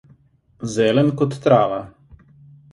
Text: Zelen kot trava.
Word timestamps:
Zelen 0.75 1.13
kot 1.19 1.37
trava. 1.45 1.81